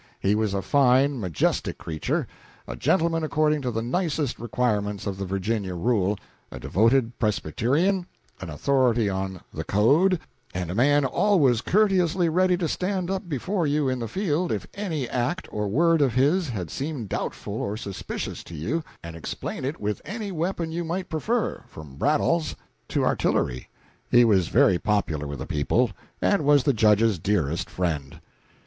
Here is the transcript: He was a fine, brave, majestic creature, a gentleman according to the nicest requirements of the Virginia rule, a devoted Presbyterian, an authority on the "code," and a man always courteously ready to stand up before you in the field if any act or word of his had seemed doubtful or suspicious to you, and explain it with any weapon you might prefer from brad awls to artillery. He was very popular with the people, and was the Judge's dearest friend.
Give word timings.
He 0.19 0.33
was 0.33 0.55
a 0.55 0.63
fine, 0.63 1.09
brave, 1.11 1.19
majestic 1.21 1.77
creature, 1.77 2.25
a 2.67 2.75
gentleman 2.75 3.23
according 3.23 3.61
to 3.61 3.69
the 3.69 3.83
nicest 3.83 4.39
requirements 4.39 5.05
of 5.05 5.19
the 5.19 5.27
Virginia 5.27 5.75
rule, 5.75 6.17
a 6.51 6.59
devoted 6.59 7.19
Presbyterian, 7.19 8.07
an 8.39 8.49
authority 8.49 9.11
on 9.11 9.41
the 9.53 9.63
"code," 9.63 10.19
and 10.55 10.71
a 10.71 10.73
man 10.73 11.05
always 11.05 11.61
courteously 11.61 12.29
ready 12.29 12.57
to 12.57 12.67
stand 12.67 13.11
up 13.11 13.29
before 13.29 13.67
you 13.67 13.87
in 13.87 13.99
the 13.99 14.07
field 14.07 14.51
if 14.51 14.65
any 14.73 15.07
act 15.07 15.47
or 15.51 15.67
word 15.67 16.01
of 16.01 16.15
his 16.15 16.49
had 16.49 16.71
seemed 16.71 17.07
doubtful 17.07 17.53
or 17.53 17.77
suspicious 17.77 18.43
to 18.45 18.55
you, 18.55 18.83
and 19.03 19.15
explain 19.15 19.63
it 19.63 19.79
with 19.79 20.01
any 20.03 20.31
weapon 20.31 20.71
you 20.71 20.83
might 20.83 21.09
prefer 21.09 21.61
from 21.67 21.95
brad 21.95 22.19
awls 22.19 22.55
to 22.87 23.05
artillery. 23.05 23.69
He 24.09 24.25
was 24.25 24.47
very 24.47 24.79
popular 24.79 25.27
with 25.27 25.37
the 25.37 25.45
people, 25.45 25.91
and 26.23 26.43
was 26.43 26.63
the 26.63 26.73
Judge's 26.73 27.19
dearest 27.19 27.69
friend. 27.69 28.19